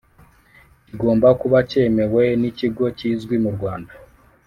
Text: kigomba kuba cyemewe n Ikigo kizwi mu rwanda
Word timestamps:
kigomba 0.85 1.27
kuba 1.41 1.57
cyemewe 1.69 2.23
n 2.39 2.43
Ikigo 2.51 2.85
kizwi 2.97 3.35
mu 3.43 3.49
rwanda 3.55 3.93